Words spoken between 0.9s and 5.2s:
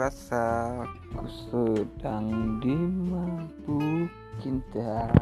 ku sedang dimabuk cinta.